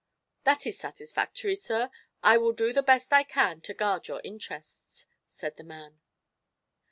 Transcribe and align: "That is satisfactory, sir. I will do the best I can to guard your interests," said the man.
"That 0.45 0.65
is 0.65 0.79
satisfactory, 0.79 1.53
sir. 1.55 1.91
I 2.23 2.35
will 2.37 2.53
do 2.53 2.73
the 2.73 2.81
best 2.81 3.13
I 3.13 3.21
can 3.21 3.61
to 3.61 3.73
guard 3.75 4.07
your 4.07 4.19
interests," 4.23 5.05
said 5.27 5.57
the 5.57 5.63
man. 5.63 5.99